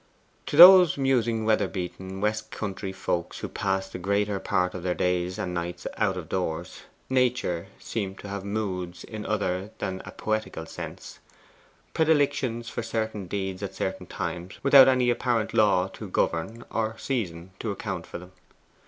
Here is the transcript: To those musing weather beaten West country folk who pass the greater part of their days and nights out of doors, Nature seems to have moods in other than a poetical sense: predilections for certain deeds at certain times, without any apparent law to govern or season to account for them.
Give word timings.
To 0.47 0.57
those 0.57 0.97
musing 0.97 1.45
weather 1.45 1.67
beaten 1.67 2.21
West 2.21 2.49
country 2.49 2.91
folk 2.91 3.35
who 3.35 3.47
pass 3.47 3.87
the 3.87 3.99
greater 3.99 4.39
part 4.39 4.73
of 4.73 4.81
their 4.81 4.95
days 4.95 5.37
and 5.37 5.53
nights 5.53 5.85
out 5.95 6.17
of 6.17 6.27
doors, 6.27 6.81
Nature 7.07 7.67
seems 7.79 8.17
to 8.21 8.27
have 8.27 8.43
moods 8.43 9.03
in 9.03 9.27
other 9.27 9.69
than 9.77 10.01
a 10.03 10.09
poetical 10.09 10.65
sense: 10.65 11.19
predilections 11.93 12.67
for 12.67 12.81
certain 12.81 13.27
deeds 13.27 13.61
at 13.61 13.75
certain 13.75 14.07
times, 14.07 14.57
without 14.63 14.87
any 14.87 15.11
apparent 15.11 15.53
law 15.53 15.87
to 15.89 16.09
govern 16.09 16.65
or 16.71 16.97
season 16.97 17.51
to 17.59 17.69
account 17.69 18.07
for 18.07 18.17
them. 18.17 18.31